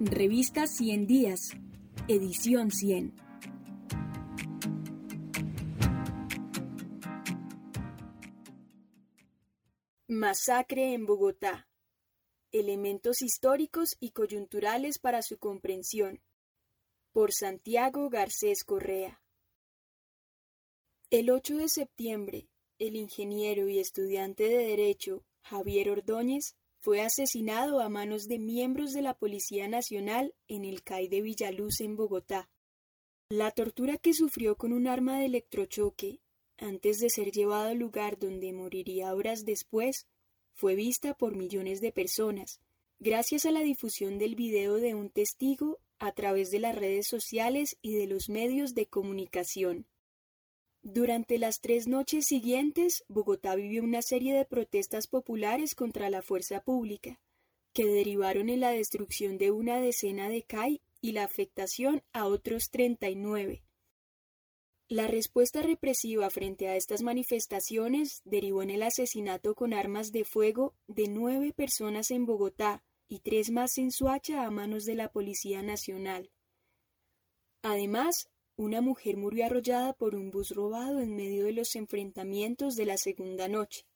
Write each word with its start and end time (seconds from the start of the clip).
Revista 0.00 0.68
100 0.68 1.08
Días, 1.08 1.40
edición 2.06 2.70
100. 2.70 3.16
Masacre 10.06 10.92
en 10.94 11.04
Bogotá. 11.04 11.66
Elementos 12.52 13.22
históricos 13.22 13.96
y 13.98 14.12
coyunturales 14.12 15.00
para 15.00 15.20
su 15.22 15.36
comprensión. 15.40 16.22
Por 17.10 17.32
Santiago 17.32 18.08
Garcés 18.08 18.62
Correa. 18.62 19.20
El 21.10 21.28
8 21.28 21.56
de 21.56 21.68
septiembre, 21.68 22.48
el 22.78 22.94
ingeniero 22.94 23.68
y 23.68 23.80
estudiante 23.80 24.44
de 24.44 24.58
Derecho 24.58 25.24
Javier 25.40 25.90
Ordóñez 25.90 26.54
fue 26.88 27.02
asesinado 27.02 27.82
a 27.82 27.90
manos 27.90 28.28
de 28.28 28.38
miembros 28.38 28.94
de 28.94 29.02
la 29.02 29.12
Policía 29.12 29.68
Nacional 29.68 30.34
en 30.46 30.64
el 30.64 30.82
CAI 30.82 31.08
de 31.08 31.20
Villaluz 31.20 31.82
en 31.82 31.96
Bogotá. 31.96 32.48
La 33.28 33.50
tortura 33.50 33.98
que 33.98 34.14
sufrió 34.14 34.56
con 34.56 34.72
un 34.72 34.86
arma 34.86 35.18
de 35.18 35.26
electrochoque 35.26 36.22
antes 36.56 36.98
de 36.98 37.10
ser 37.10 37.30
llevado 37.30 37.68
al 37.68 37.76
lugar 37.76 38.18
donde 38.18 38.54
moriría 38.54 39.14
horas 39.14 39.44
después 39.44 40.06
fue 40.54 40.76
vista 40.76 41.12
por 41.12 41.36
millones 41.36 41.82
de 41.82 41.92
personas, 41.92 42.62
gracias 42.98 43.44
a 43.44 43.50
la 43.50 43.60
difusión 43.60 44.16
del 44.16 44.34
video 44.34 44.76
de 44.76 44.94
un 44.94 45.10
testigo 45.10 45.80
a 45.98 46.12
través 46.12 46.50
de 46.50 46.60
las 46.60 46.74
redes 46.74 47.06
sociales 47.06 47.76
y 47.82 47.96
de 47.96 48.06
los 48.06 48.30
medios 48.30 48.72
de 48.72 48.86
comunicación. 48.86 49.86
Durante 50.90 51.36
las 51.36 51.60
tres 51.60 51.86
noches 51.86 52.24
siguientes, 52.26 53.04
Bogotá 53.08 53.54
vivió 53.56 53.82
una 53.82 54.00
serie 54.00 54.32
de 54.32 54.46
protestas 54.46 55.06
populares 55.06 55.74
contra 55.74 56.08
la 56.08 56.22
fuerza 56.22 56.62
pública, 56.62 57.20
que 57.74 57.84
derivaron 57.84 58.48
en 58.48 58.60
la 58.60 58.70
destrucción 58.70 59.36
de 59.36 59.50
una 59.50 59.82
decena 59.82 60.30
de 60.30 60.44
CAI 60.44 60.80
y 61.02 61.12
la 61.12 61.24
afectación 61.24 62.02
a 62.14 62.24
otros 62.24 62.70
39. 62.70 63.62
La 64.88 65.08
respuesta 65.08 65.60
represiva 65.60 66.30
frente 66.30 66.68
a 66.68 66.76
estas 66.76 67.02
manifestaciones 67.02 68.22
derivó 68.24 68.62
en 68.62 68.70
el 68.70 68.82
asesinato 68.82 69.54
con 69.54 69.74
armas 69.74 70.10
de 70.10 70.24
fuego 70.24 70.74
de 70.86 71.08
nueve 71.08 71.52
personas 71.52 72.10
en 72.10 72.24
Bogotá 72.24 72.82
y 73.08 73.18
tres 73.18 73.50
más 73.50 73.76
en 73.76 73.90
Suacha 73.90 74.46
a 74.46 74.50
manos 74.50 74.86
de 74.86 74.94
la 74.94 75.12
Policía 75.12 75.60
Nacional. 75.60 76.30
Además, 77.60 78.30
una 78.58 78.80
mujer 78.80 79.16
murió 79.16 79.46
arrollada 79.46 79.92
por 79.92 80.16
un 80.16 80.32
bus 80.32 80.50
robado 80.50 81.00
en 81.00 81.14
medio 81.14 81.44
de 81.44 81.52
los 81.52 81.76
enfrentamientos 81.76 82.74
de 82.74 82.86
la 82.86 82.98
segunda 82.98 83.46
noche. 83.46 83.86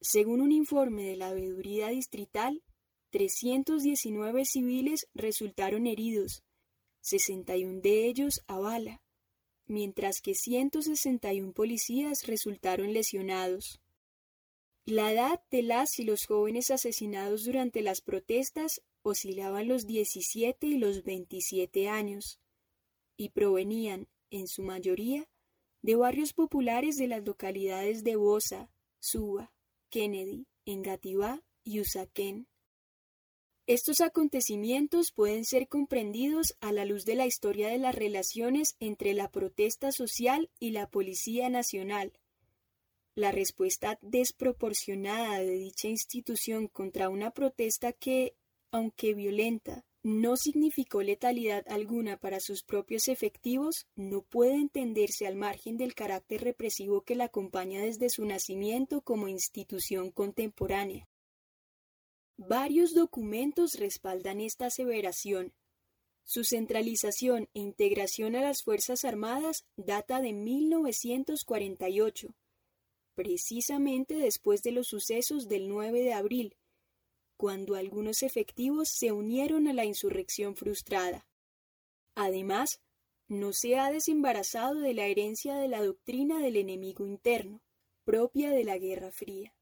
Según 0.00 0.40
un 0.40 0.52
informe 0.52 1.04
de 1.04 1.16
la 1.16 1.34
veeduría 1.34 1.88
distrital, 1.88 2.62
319 3.10 4.46
civiles 4.46 5.06
resultaron 5.12 5.86
heridos, 5.86 6.44
61 7.02 7.82
de 7.82 8.06
ellos 8.06 8.42
a 8.46 8.58
bala, 8.58 9.02
mientras 9.66 10.22
que 10.22 10.34
161 10.34 11.52
policías 11.52 12.26
resultaron 12.26 12.94
lesionados. 12.94 13.82
La 14.86 15.12
edad 15.12 15.42
de 15.50 15.62
las 15.62 15.98
y 15.98 16.04
los 16.04 16.24
jóvenes 16.24 16.70
asesinados 16.70 17.44
durante 17.44 17.82
las 17.82 18.00
protestas 18.00 18.80
oscilaban 19.02 19.68
los 19.68 19.86
17 19.86 20.66
y 20.66 20.78
los 20.78 21.04
27 21.04 21.90
años 21.90 22.40
y 23.18 23.30
provenían, 23.30 24.08
en 24.30 24.48
su 24.48 24.62
mayoría, 24.62 25.28
de 25.82 25.96
barrios 25.96 26.32
populares 26.32 26.96
de 26.96 27.08
las 27.08 27.24
localidades 27.24 28.04
de 28.04 28.16
Bosa, 28.16 28.70
Suba, 28.98 29.52
Kennedy, 29.90 30.46
Engativá 30.64 31.42
y 31.64 31.80
Usaquén. 31.80 32.46
Estos 33.66 34.00
acontecimientos 34.00 35.12
pueden 35.12 35.44
ser 35.44 35.68
comprendidos 35.68 36.56
a 36.60 36.72
la 36.72 36.86
luz 36.86 37.04
de 37.04 37.16
la 37.16 37.26
historia 37.26 37.68
de 37.68 37.76
las 37.76 37.94
relaciones 37.94 38.76
entre 38.80 39.12
la 39.12 39.30
protesta 39.30 39.92
social 39.92 40.50
y 40.58 40.70
la 40.70 40.88
Policía 40.88 41.50
Nacional. 41.50 42.14
La 43.14 43.30
respuesta 43.30 43.98
desproporcionada 44.00 45.40
de 45.40 45.58
dicha 45.58 45.88
institución 45.88 46.68
contra 46.68 47.10
una 47.10 47.30
protesta 47.32 47.92
que, 47.92 48.36
aunque 48.70 49.12
violenta, 49.12 49.84
no 50.08 50.38
significó 50.38 51.02
letalidad 51.02 51.64
alguna 51.68 52.16
para 52.16 52.40
sus 52.40 52.62
propios 52.62 53.08
efectivos, 53.08 53.86
no 53.94 54.22
puede 54.22 54.54
entenderse 54.54 55.26
al 55.26 55.36
margen 55.36 55.76
del 55.76 55.94
carácter 55.94 56.42
represivo 56.42 57.02
que 57.02 57.14
la 57.14 57.24
acompaña 57.24 57.82
desde 57.82 58.08
su 58.08 58.24
nacimiento 58.24 59.02
como 59.02 59.28
institución 59.28 60.10
contemporánea. 60.10 61.06
Varios 62.38 62.94
documentos 62.94 63.74
respaldan 63.74 64.40
esta 64.40 64.66
aseveración. 64.66 65.52
Su 66.24 66.44
centralización 66.44 67.48
e 67.52 67.60
integración 67.60 68.34
a 68.34 68.40
las 68.40 68.62
Fuerzas 68.62 69.04
Armadas 69.04 69.66
data 69.76 70.22
de 70.22 70.32
1948, 70.32 72.34
precisamente 73.14 74.14
después 74.14 74.62
de 74.62 74.72
los 74.72 74.88
sucesos 74.88 75.48
del 75.48 75.68
9 75.68 76.02
de 76.02 76.12
abril, 76.12 76.56
cuando 77.38 77.76
algunos 77.76 78.22
efectivos 78.22 78.88
se 78.90 79.12
unieron 79.12 79.68
a 79.68 79.72
la 79.72 79.84
insurrección 79.84 80.56
frustrada. 80.56 81.26
Además, 82.16 82.82
no 83.28 83.52
se 83.52 83.78
ha 83.78 83.90
desembarazado 83.90 84.80
de 84.80 84.92
la 84.92 85.06
herencia 85.06 85.54
de 85.54 85.68
la 85.68 85.82
doctrina 85.82 86.40
del 86.40 86.56
enemigo 86.56 87.06
interno, 87.06 87.62
propia 88.04 88.50
de 88.50 88.64
la 88.64 88.76
Guerra 88.76 89.12
Fría. 89.12 89.54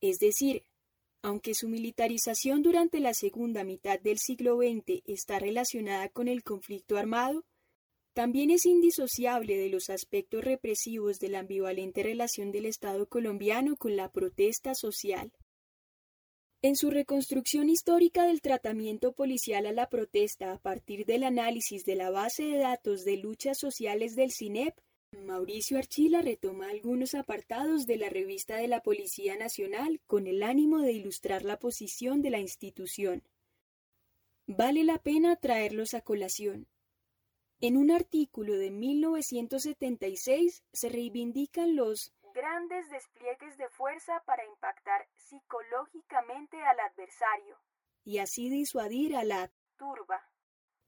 Es 0.00 0.18
decir, 0.18 0.64
aunque 1.20 1.54
su 1.54 1.68
militarización 1.68 2.62
durante 2.62 2.98
la 2.98 3.12
segunda 3.12 3.62
mitad 3.62 4.00
del 4.00 4.18
siglo 4.18 4.56
XX 4.56 5.02
está 5.04 5.38
relacionada 5.38 6.08
con 6.08 6.28
el 6.28 6.42
conflicto 6.42 6.96
armado, 6.96 7.44
también 8.14 8.50
es 8.50 8.64
indisociable 8.64 9.58
de 9.58 9.68
los 9.68 9.90
aspectos 9.90 10.42
represivos 10.42 11.18
de 11.18 11.28
la 11.28 11.40
ambivalente 11.40 12.02
relación 12.02 12.52
del 12.52 12.64
Estado 12.64 13.06
colombiano 13.06 13.76
con 13.76 13.96
la 13.96 14.10
protesta 14.10 14.74
social. 14.74 15.30
En 16.62 16.74
su 16.74 16.90
reconstrucción 16.90 17.68
histórica 17.68 18.24
del 18.24 18.40
tratamiento 18.40 19.12
policial 19.12 19.66
a 19.66 19.72
la 19.72 19.88
protesta 19.88 20.52
a 20.52 20.58
partir 20.58 21.04
del 21.04 21.24
análisis 21.24 21.84
de 21.84 21.96
la 21.96 22.10
base 22.10 22.44
de 22.44 22.58
datos 22.58 23.04
de 23.04 23.18
luchas 23.18 23.58
sociales 23.58 24.16
del 24.16 24.32
CINEP, 24.32 24.74
Mauricio 25.12 25.78
Archila 25.78 26.22
retoma 26.22 26.68
algunos 26.70 27.14
apartados 27.14 27.86
de 27.86 27.98
la 27.98 28.08
revista 28.08 28.56
de 28.56 28.68
la 28.68 28.82
Policía 28.82 29.36
Nacional 29.36 30.00
con 30.06 30.26
el 30.26 30.42
ánimo 30.42 30.78
de 30.78 30.92
ilustrar 30.92 31.44
la 31.44 31.58
posición 31.58 32.22
de 32.22 32.30
la 32.30 32.40
institución. 32.40 33.22
Vale 34.46 34.82
la 34.84 34.98
pena 34.98 35.36
traerlos 35.36 35.94
a 35.94 36.00
colación. 36.00 36.68
En 37.60 37.76
un 37.76 37.90
artículo 37.90 38.56
de 38.56 38.70
1976 38.70 40.62
se 40.72 40.88
reivindican 40.88 41.76
los 41.76 42.12
grandes 42.36 42.90
despliegues 42.90 43.56
de 43.56 43.68
fuerza 43.70 44.22
para 44.26 44.44
impactar 44.44 45.08
psicológicamente 45.14 46.62
al 46.62 46.78
adversario 46.80 47.58
y 48.04 48.18
así 48.18 48.50
disuadir 48.50 49.16
a 49.16 49.24
la 49.24 49.50
turba. 49.76 50.22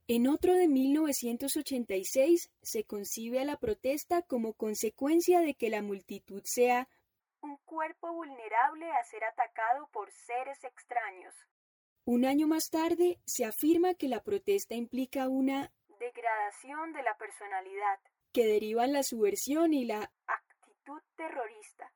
En 0.06 0.28
otro 0.28 0.54
de 0.54 0.68
1986 0.68 2.50
se 2.62 2.84
concibe 2.84 3.40
a 3.40 3.44
la 3.44 3.56
protesta 3.56 4.22
como 4.22 4.52
consecuencia 4.52 5.40
de 5.40 5.54
que 5.54 5.70
la 5.70 5.82
multitud 5.82 6.42
sea 6.44 6.86
un 7.40 7.56
cuerpo 7.64 8.12
vulnerable 8.12 8.90
a 8.90 9.04
ser 9.04 9.24
atacado 9.24 9.88
por 9.90 10.10
seres 10.12 10.62
extraños. 10.64 11.34
Un 12.04 12.26
año 12.26 12.46
más 12.46 12.68
tarde 12.70 13.20
se 13.24 13.46
afirma 13.46 13.94
que 13.94 14.08
la 14.08 14.22
protesta 14.22 14.74
implica 14.74 15.28
una 15.28 15.72
degradación 15.98 16.92
de 16.92 17.02
la 17.02 17.16
personalidad, 17.16 17.98
que 18.32 18.46
derivan 18.46 18.92
la 18.92 19.02
subversión 19.02 19.72
y 19.74 19.84
la 19.84 20.10
terrorista. 21.16 21.92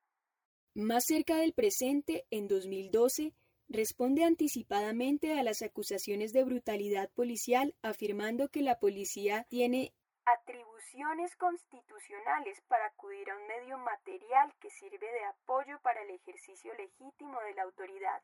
Más 0.74 1.04
cerca 1.04 1.36
del 1.36 1.52
presente, 1.52 2.26
en 2.30 2.48
2012, 2.48 3.34
responde 3.68 4.24
anticipadamente 4.24 5.38
a 5.38 5.42
las 5.42 5.62
acusaciones 5.62 6.32
de 6.32 6.44
brutalidad 6.44 7.10
policial 7.10 7.74
afirmando 7.82 8.48
que 8.48 8.62
la 8.62 8.78
policía 8.78 9.44
tiene 9.48 9.92
atribuciones 10.24 11.34
constitucionales 11.36 12.60
para 12.68 12.86
acudir 12.86 13.30
a 13.30 13.36
un 13.36 13.46
medio 13.46 13.78
material 13.78 14.52
que 14.60 14.70
sirve 14.70 15.06
de 15.10 15.24
apoyo 15.24 15.78
para 15.82 16.02
el 16.02 16.10
ejercicio 16.10 16.72
legítimo 16.74 17.40
de 17.40 17.54
la 17.54 17.62
autoridad. 17.62 18.22